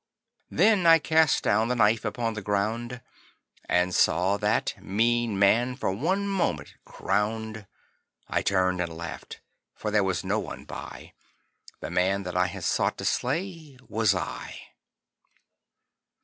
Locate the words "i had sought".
12.35-12.97